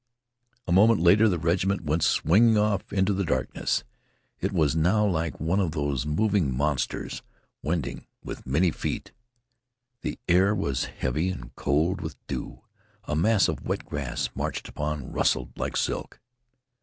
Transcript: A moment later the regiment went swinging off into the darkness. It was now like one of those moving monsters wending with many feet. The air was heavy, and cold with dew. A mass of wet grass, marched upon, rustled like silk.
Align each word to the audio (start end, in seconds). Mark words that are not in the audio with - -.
A 0.67 0.71
moment 0.71 0.99
later 0.99 1.29
the 1.29 1.37
regiment 1.37 1.81
went 1.83 2.01
swinging 2.01 2.57
off 2.57 2.91
into 2.91 3.13
the 3.13 3.23
darkness. 3.23 3.83
It 4.39 4.51
was 4.51 4.75
now 4.75 5.05
like 5.05 5.39
one 5.39 5.59
of 5.59 5.73
those 5.73 6.07
moving 6.07 6.51
monsters 6.51 7.21
wending 7.61 8.07
with 8.23 8.47
many 8.47 8.71
feet. 8.71 9.11
The 10.01 10.17
air 10.27 10.55
was 10.55 10.85
heavy, 10.85 11.29
and 11.29 11.53
cold 11.55 12.01
with 12.01 12.15
dew. 12.25 12.63
A 13.03 13.15
mass 13.15 13.47
of 13.47 13.61
wet 13.61 13.85
grass, 13.85 14.29
marched 14.33 14.67
upon, 14.67 15.11
rustled 15.11 15.55
like 15.55 15.77
silk. 15.77 16.19